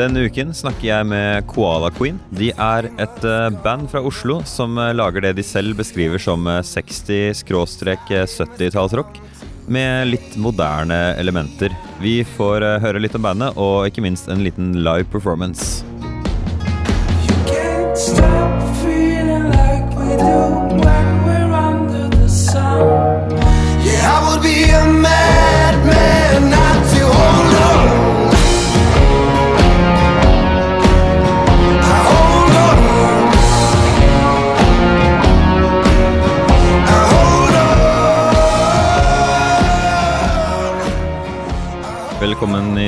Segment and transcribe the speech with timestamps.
[0.00, 2.16] Denne uken snakker jeg med Koala Queen.
[2.32, 6.46] De er et eh, band fra Oslo som eh, lager det de selv beskriver som
[6.48, 9.20] eh, 60-70-tallsrock.
[9.68, 11.68] Med litt moderne elementer.
[12.00, 15.84] Vi får eh, høre litt om bandet, og ikke minst en liten live performance.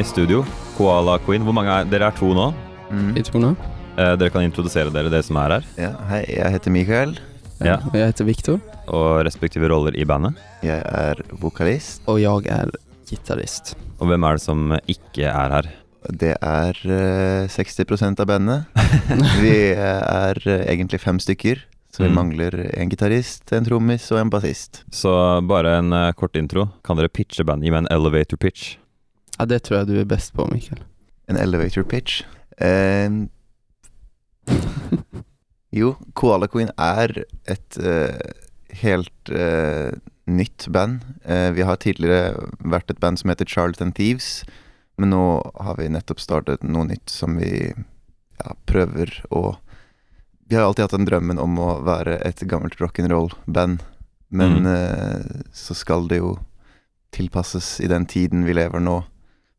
[0.03, 0.43] I studio,
[0.77, 1.45] Koala Queen.
[1.47, 2.49] Hvor mange er Dere er to nå.
[3.15, 3.51] Vi tror nå.
[3.97, 5.67] Eh, Dere kan introdusere dere, dere som er her.
[5.79, 7.13] Ja, hei, jeg heter Mikael.
[7.63, 7.77] Ja.
[7.87, 8.59] Og Jeg heter Viktor,
[8.91, 10.35] Og respektive roller i bandet.
[10.67, 12.03] Jeg er vokalist.
[12.11, 12.71] og jeg er
[13.07, 13.77] gitarist.
[14.01, 15.71] Og hvem er det som ikke er her?
[16.11, 18.65] Det er uh, 60% av bandet.
[19.45, 21.63] Vi er uh, egentlig fem stykker,
[21.95, 22.15] så vi Mm.
[22.17, 24.83] mangler en gitarist, en trommis og en bassist.
[24.91, 25.13] Så
[25.47, 26.67] bare en uh, kort intro.
[26.83, 27.69] Kan dere pitche bandet?
[27.69, 28.79] Gi meg en elevator pitch.
[29.39, 30.83] Ja, det tror jeg du er best på, Mikael.
[31.31, 32.23] En elevator pitch.
[32.61, 33.29] Um,
[35.81, 37.15] jo, Koala Queen er
[37.51, 38.19] et uh,
[38.83, 39.93] helt uh,
[40.29, 41.01] nytt band.
[41.25, 44.43] Uh, vi har tidligere vært et band som heter Charlton Thieves,
[45.01, 45.23] men nå
[45.65, 49.57] har vi nettopp startet noe nytt som vi ja, prøver å
[50.53, 53.81] Vi har alltid hatt den drømmen om å være et gammelt rock'n'roll-band,
[54.29, 54.67] men Mm.
[54.69, 56.35] eh, så skal det jo
[57.13, 58.99] tilpasses i den tiden vi lever nå,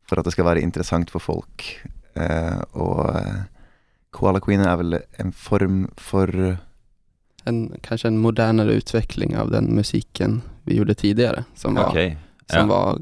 [0.08, 1.64] for at det skal være interessant for folk.
[2.14, 3.42] Eh, og eh,
[4.14, 6.30] Koala Queen er vel en form for
[7.46, 12.16] En, kanskje en modernere utvikling av den musikken vi gjorde tidligere, som var, Ok.
[12.48, 12.98] som var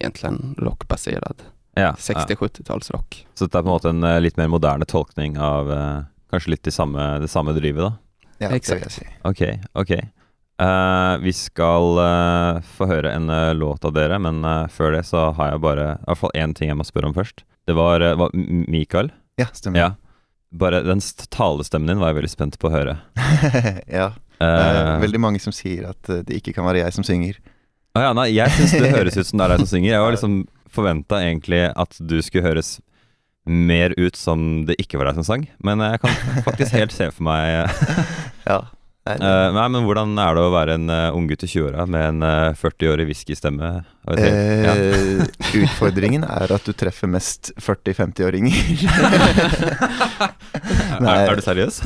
[0.00, 0.30] egentlig
[0.64, 1.42] rockbaserad.
[1.76, 1.92] Ja, ja.
[1.92, 3.26] 60-70-tallsrock.
[3.34, 6.00] Så det er på en måte en eh, litt mer moderne tolkning av eh,
[6.32, 7.92] kanskje litt det samme, det samme drivet, da.
[8.42, 9.06] Ja, det vil jeg si.
[9.28, 9.42] Ok,
[9.78, 9.92] ok.
[10.62, 15.30] Eh, vi skal uh, få høre en uh, låt av dere, men før det så
[15.38, 17.42] har jeg bare i hvert fall én ting jeg må spørre om først.
[17.66, 19.10] Det var, var Mikael.
[19.40, 19.80] Ja, stemmer.
[19.80, 19.90] Ja.
[20.52, 22.98] Bare den st- talestemmen din var jeg veldig spent på å høre.
[24.00, 24.10] ja.
[24.42, 27.38] Det er veldig mange som sier at det ikke kan være jeg som synger.
[27.94, 29.92] Å ja, nei, jeg syns det høres ut som det er deg som synger.
[29.94, 30.36] Jeg var liksom
[30.72, 32.76] forventa egentlig at du skulle høres
[33.44, 37.08] mer ut som det ikke var deg som sang, men jeg kan faktisk helt se
[37.10, 37.70] for meg
[38.50, 38.60] Ja.
[39.02, 42.04] Nei, Eh, nei, men hvordan er det å være en uh, unggutt i 20-åra med
[42.06, 43.70] en uh, 40-årig whiskystemme?
[44.02, 44.74] og ja.
[44.74, 45.22] eh,
[45.62, 48.52] utfordringen er at du treffer mest 40-50-åringer.
[51.02, 51.82] er, er du seriøs?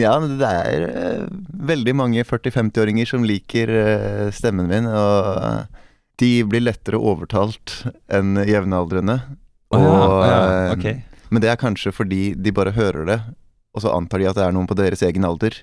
[0.00, 1.28] ja, det er uh,
[1.68, 5.68] veldig mange 40-50-åringer som liker uh, stemmen min, og
[6.20, 9.20] de blir lettere overtalt enn jevnaldrende.
[9.68, 11.04] Å Og, å ja, okay.
[11.28, 13.20] Men det er kanskje fordi de bare hører det,
[13.76, 15.60] og så antar de at det er noen på deres egen alder.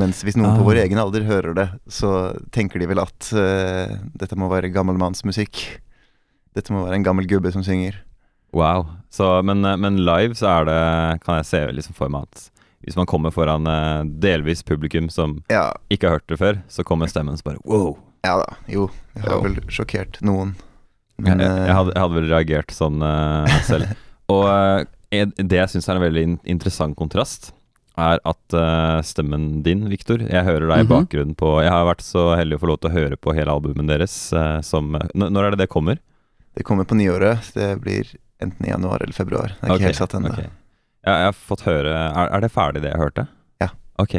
[0.00, 0.56] Mens hvis noen Ah.
[0.56, 4.72] på vår egen alder hører det, så tenker de vel at uh, dette må være
[4.72, 5.66] gammelmannsmusikk.
[6.56, 7.98] Dette må være en gammel gubbe som synger.
[8.52, 8.86] Wow.
[9.10, 10.80] Så, men, eh, men live så er det
[11.24, 12.50] Kan jeg se liksom for meg at
[12.82, 16.82] hvis man kommer foran eh, delvis publikum som Ja, ikke har hørt det før, så
[16.84, 17.94] kommer stemmen så bare wow.
[18.26, 18.56] ja da.
[18.66, 20.56] Jo, jeg har vel sjokkert noen.
[21.22, 23.94] Jeg, jeg, jeg, eh, hadde, jeg hadde vel reagert sånn uh, selv.
[24.34, 24.48] Og
[25.12, 27.52] det jeg syns er en veldig interessant kontrast,
[27.98, 30.88] er at uh, stemmen din, Viktor Jeg hører deg i Mhm.
[30.92, 33.52] bakgrunnen på Jeg har vært så heldig å få lov til å høre på hele
[33.52, 35.98] albumet deres Uh, som Når er det det kommer?
[36.54, 37.52] det kommer på nyåret.
[37.54, 38.04] Det blir
[38.40, 39.54] enten i januar eller februar.
[39.56, 40.32] Det er okay, ikke helt satt ennå.
[40.32, 40.50] Okay.
[41.06, 43.24] Ja, jeg har fått høre er, er det ferdig, det jeg hørte?
[43.60, 43.68] Ja.
[43.98, 44.14] Ok.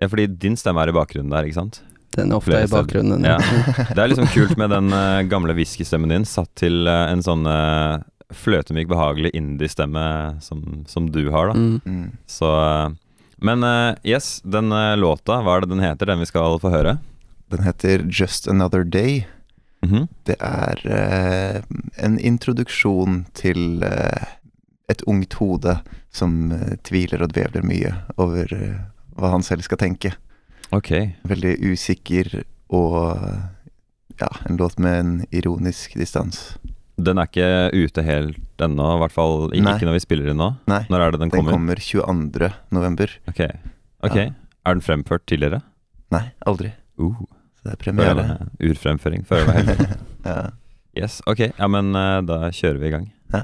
[0.00, 1.82] Ja, fordi din stemme er i bakgrunnen der, ikke sant?
[2.16, 3.24] Den er ofte Flere i bakgrunnen.
[3.28, 3.36] Ja.
[3.94, 7.44] Det er liksom kult med den uh, gamle whiskystemmen din satt til eh, en sånn
[8.32, 11.54] fløtemyk, behagelig indie-stemme som, som du har, da.
[11.54, 11.80] Mm.
[11.84, 12.06] Mm.
[12.26, 12.88] Så eh,
[13.36, 16.72] Men uh, yes, den uh, låta, hva er det den heter, den vi skal få
[16.72, 16.98] høre?
[17.52, 19.26] Den heter Just Another Day.
[19.84, 20.08] Mhm.
[20.24, 21.60] Det er uh,
[22.02, 23.84] en introduksjon til
[24.88, 25.78] et ungt hode
[26.14, 26.52] som
[26.86, 28.50] tviler og dvevler mye over
[29.16, 30.14] hva han selv skal tenke.
[30.74, 30.92] Ok.
[31.26, 32.30] Veldig usikker
[32.74, 33.18] og
[34.20, 36.56] ja, en låt med en ironisk distans.
[36.98, 39.78] Den er ikke ute helt ennå, i hvert fall ikke Nei.
[39.84, 40.46] når vi spiller inn nå.
[40.70, 41.52] Nei, Når er det den den kommer?
[41.52, 42.48] kommer 22.
[42.72, 43.12] november.
[43.28, 43.40] Ok.
[44.02, 44.26] okay.
[44.30, 44.32] Ja.
[44.66, 45.60] Er den fremført tidligere?
[46.10, 46.72] Nei, aldri.
[46.98, 47.12] Uh,
[47.60, 48.14] Så det er premiere.
[48.16, 49.26] det- urfremføring.
[49.28, 49.88] Før jeg var heldig.
[50.26, 50.50] Ja.
[50.96, 51.52] Yes, ok.
[51.58, 53.12] Ja, men eh, da kjører vi i gang.
[53.34, 53.42] Ja.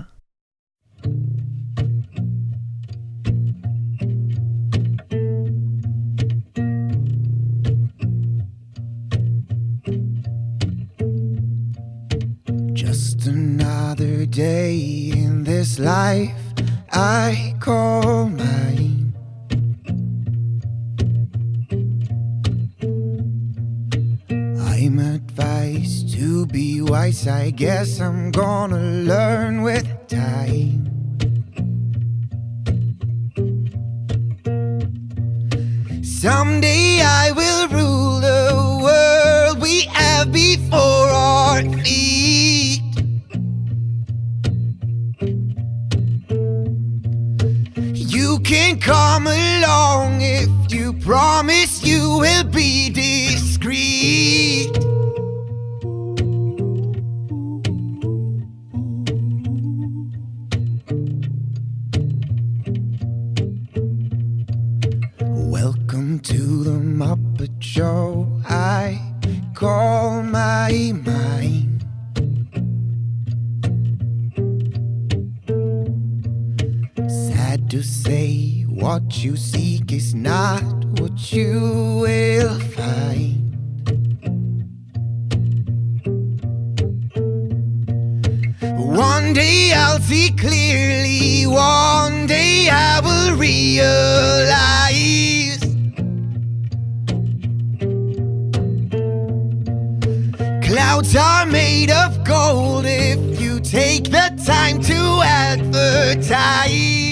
[13.25, 16.35] Another day in this life
[16.93, 19.15] I call mine.
[24.29, 27.29] I'm advised to be wise.
[27.29, 30.89] I guess I'm gonna learn with time.
[36.03, 37.52] Someday I will
[48.83, 54.73] come along if you promise you will be discreet.
[65.21, 68.22] Welcome to the Muppet Show.
[81.43, 83.39] You will find.
[89.11, 94.33] One day I'll see clearly, one day I will realize.
[100.69, 107.12] Clouds are made of gold if you take the time to advertise.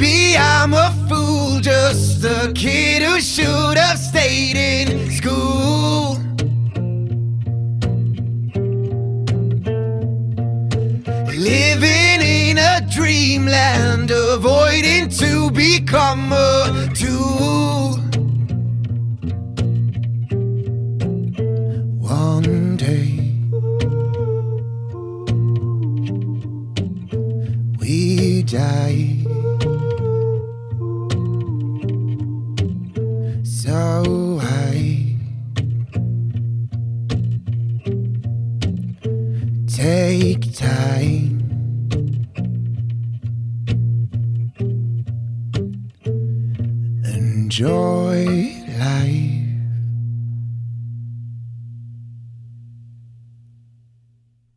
[0.00, 6.16] Maybe I'm a fool, just a kid who should have stayed in school.
[40.20, 41.40] Take time.
[47.04, 48.26] Enjoy
[48.78, 49.36] life.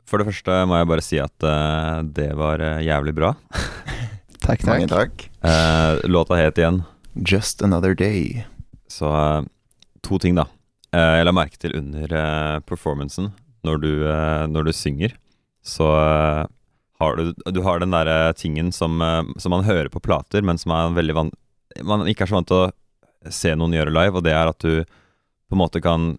[0.09, 3.31] For det første må jeg bare si at uh, det var eh, jævlig bra.
[4.43, 4.67] Takk, takk.
[4.67, 5.21] Mange takk.
[5.47, 6.81] Eh, låta het igjen,
[7.15, 8.43] Just Another Day.
[8.91, 9.45] så uh,
[10.03, 10.43] to ting, da.
[10.91, 12.11] Eh, jeg la merke til under
[12.67, 13.31] performancen,
[13.63, 13.91] når du,
[14.51, 15.15] når du synger,
[15.63, 16.43] så eh,
[16.99, 20.59] har du Du har den derre tingen som, eh, som man hører på plater, men
[20.61, 21.31] som er veldig van
[21.81, 24.61] man ikke er så vant til å se noen gjøre live, og det er at
[24.61, 26.11] du på en måte kan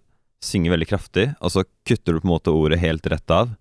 [0.44, 3.52] synge veldig kraftig, og så kutter du på en måte ordet helt rett av.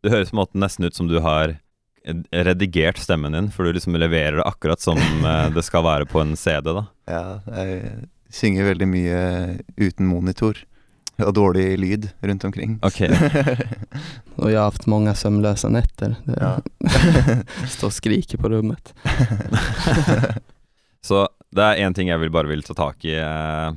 [0.00, 1.56] Det høres på en måte nesten ut som du har
[2.32, 6.20] redigert stemmen din, for du liksom leverer det akkurat som eh, det skal være på
[6.20, 6.86] en CD, da.
[7.08, 7.24] Ja,
[7.56, 9.20] jeg synger veldig mye
[9.80, 10.58] uten monitor.
[11.22, 12.78] Og dårlig lyd rundt omkring.
[12.82, 13.04] Ok.
[14.40, 16.16] og jeg har haft mange søvnløse netter.
[16.26, 16.56] Det Ja.
[17.70, 18.90] Stå og skriker på rummet.
[21.06, 23.76] Så det er én ting jeg vil bare vil ta tak i eh,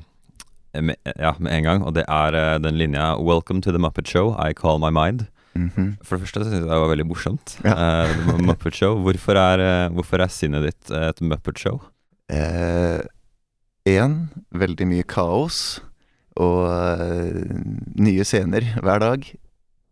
[0.82, 4.08] med, ja, med en gang, og det er eh, den linja 'Welcome to the Muppet
[4.08, 5.27] Show, I call my mind'.
[5.58, 5.98] Mhm.
[6.06, 7.58] For det første syns jeg det var veldig morsomt.
[7.65, 7.74] Ja.
[8.06, 8.98] Eh, Muppet Show.
[9.01, 11.82] Hvorfor er, eh, hvorfor er sinnet ditt eh, et Muppet Show?
[12.29, 13.01] Eh,
[13.88, 15.79] en, veldig mye kaos
[16.38, 17.44] og uh,
[17.98, 19.29] nye scener hver dag.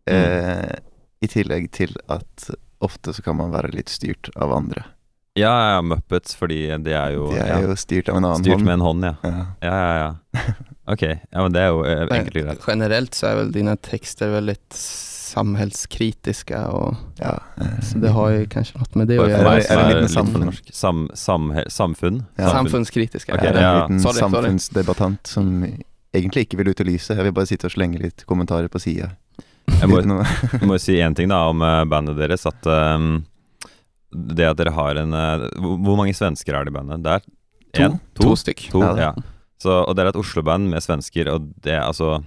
[0.06, 0.74] Eh,
[1.18, 2.50] I tillegg til at
[2.84, 4.84] ofte så kan man være litt styrt av andre.
[5.36, 8.44] Ja, ja, Muppets, fordi det er jo, De er ja, jo styrt av en annen
[8.44, 8.64] styrt hånd.
[8.64, 9.14] med en hånd, ja.
[9.20, 9.42] Ja.
[9.66, 10.54] Ja, ja, ja.
[10.94, 12.62] Ok, ja, men det er jo uh, enkelt og greit.
[12.62, 14.54] Generelt så er vel dine tekster Veldig
[15.26, 19.56] samhällskritiska og Ja, eh, så det har jo kanskje noe med det å gjøre.
[19.56, 20.52] Er det en liten litt samfunn.
[20.70, 22.22] Sam, sam, samfunn?
[22.38, 22.52] Ja.
[22.54, 23.34] Samfunnskritiske.
[23.34, 23.52] Okay, ja.
[23.52, 23.72] er ja.
[23.72, 24.36] en liten Sorry, sorry.
[24.38, 25.50] samfunnsdebattant som
[26.16, 27.14] egentlig ikke vil ut og lyse.
[27.14, 29.12] Jeg vil bare sitte og slenge litt kommentarer på sida.
[29.66, 30.02] Jeg må,
[30.70, 32.46] må si én ting da om eh, bandet deres.
[32.48, 33.24] At um,
[34.10, 37.04] det at dere har en uh, hvor, mange svensker er det i bandet?
[37.04, 37.26] Det er
[37.86, 37.98] én?
[37.98, 38.22] To.
[38.22, 38.68] to, To, stykk.
[38.74, 39.12] To, ja.
[39.62, 42.18] Så, og det er et Oslo-band med svensker, og det altså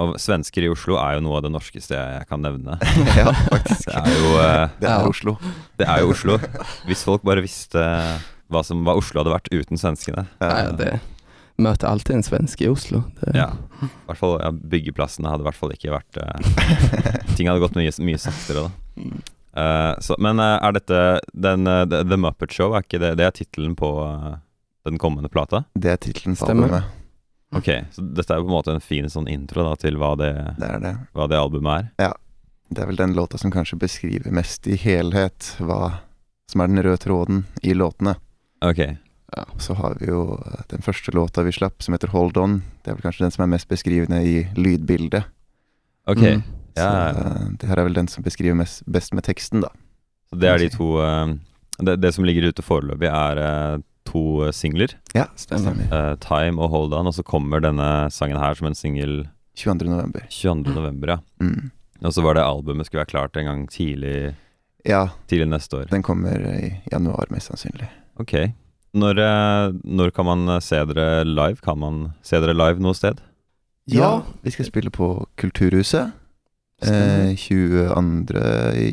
[0.00, 2.78] Og svensker i Oslo er jo noe av det norskeste jeg kan nevne.
[3.18, 3.88] ja, faktisk.
[3.90, 5.36] Det er jo, uh, Det er Oslo.
[5.80, 6.40] det er jo Oslo.
[6.88, 7.84] Hvis folk bare visste
[8.48, 10.28] hva, som, hva Oslo hadde vært uten svenskene.
[10.40, 10.96] Ja, det
[11.58, 13.02] möter alltid en svensk i Oslo.
[13.20, 13.50] Det, Ja.
[13.82, 16.38] I hvert fall ja, Byggeplassene hadde i hvert fall ikke vært uh,
[17.36, 19.02] Ting hadde gått mye, mye saktere, da.
[19.58, 22.74] Eh, så, men uh, er dette den, The, The Muppet Show?
[22.74, 23.90] Er ikke det, det er tittelen på
[24.88, 25.64] den kommende plata?
[25.74, 26.94] Det er tittelen på albumet.
[27.56, 30.32] Ok, så dette er på en måte en fin sånn intro da til hva det,
[30.60, 30.94] Det er det.
[31.16, 32.08] hva det albumet er?
[32.08, 32.12] Ja.
[32.68, 36.02] Det er vel den låta som kanskje beskriver mest i helhet hva
[36.52, 38.18] som er den røde tråden i låtene.
[38.64, 38.82] Ok.
[39.58, 42.62] Så har vi jo eh, den første låta vi slapp, som heter Hold On.
[42.82, 45.26] Det er vel kanskje den som er mest beskrivende i lydbildet.
[46.08, 46.22] Ok.
[46.22, 46.42] Mm.
[46.78, 47.26] Ja, Så ja, ja.
[47.34, 49.68] eh, det her er vel den som beskriver mest, best med teksten, da.
[50.30, 51.34] Så det er de to eh,
[51.84, 54.22] det, det som ligger ute foreløpig, er to
[54.56, 54.94] singler.
[55.14, 55.76] Ja, Stemmer.
[55.92, 59.26] Uh, Time og Hold On, og så kommer denne sangen her som en singel
[59.58, 59.90] 22.
[59.90, 60.24] november.
[60.32, 60.72] 22.
[60.72, 61.18] november, ja.
[61.44, 61.68] Mm.
[62.00, 64.32] Og så var det albumet skulle være klart en gang tidlig,
[64.88, 65.90] Ja, tidlig neste år.
[65.90, 67.90] den kommer i januar, mest sannsynlig.
[68.22, 68.34] Ok.
[68.96, 71.60] Når, eh, når kan man eh, se dere live?
[71.64, 73.20] Kan man se dere live noe sted?
[73.88, 76.12] Ja, vi skal spille på Kulturhuset.
[76.84, 78.38] Eh, 22.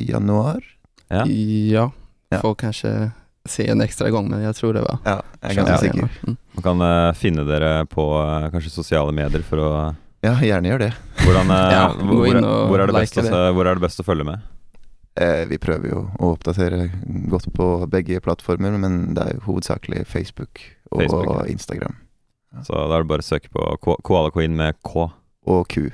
[0.10, 0.64] januar.
[1.12, 1.25] Ja.
[1.28, 2.40] Ja.
[2.42, 3.12] Får kanskje
[3.46, 6.16] se en ekstra gang, men jeg tror det var Ja, jeg er 22 ganske sikker.
[6.25, 6.38] Mm.
[6.56, 9.70] Man kan uh, finne dere på uh, kanskje sosiale medier for å
[10.25, 10.92] Ja, gjerne gjør det.
[11.22, 12.40] Hvordan, Ja, hvor,
[12.72, 14.42] hvor, er det like å, hvor er det best å følge med?
[15.15, 16.89] Eh, vi prøver jo å oppdatere
[17.31, 20.60] godt på begge plattformer, men det er jo hovedsakelig Facebook
[20.91, 21.45] og Facebook, ja.
[21.53, 21.95] Instagram.
[22.63, 25.07] Så da er det bare å søke på Ko- Koala Queen med K.
[25.48, 25.89] Og Q.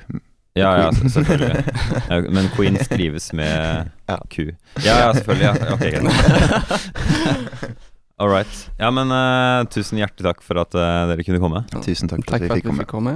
[0.57, 1.61] Ja, ja, selvfølgelig.
[2.11, 4.17] Ja, Men Queen skrives med Ja.
[4.29, 4.49] Q.
[4.83, 5.47] Ja, ja, selvfølgelig.
[5.47, 5.73] Ja.
[5.73, 7.77] Ok, greit.
[8.21, 8.69] All right.
[8.77, 11.63] Ja, men uh, tusen hjertelig takk for at uh, dere kunne komme.
[11.81, 13.15] Tusen takk for Tack at för vi att fikk vi komme.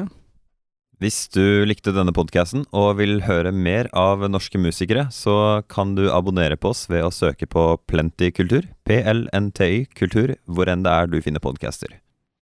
[1.03, 6.05] Hvis du likte denne podkasten og vil høre mer av norske musikere, så kan du
[6.07, 11.11] abonnere på oss ved å søke på Plenty Kultur, PLNTY Kultur, hvor enn det er
[11.11, 11.97] du finner podcaster.